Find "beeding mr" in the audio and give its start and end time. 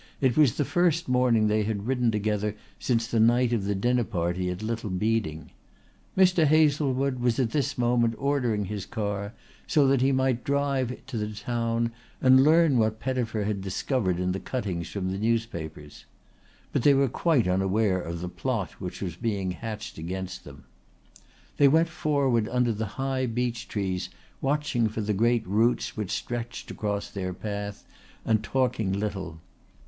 4.89-6.43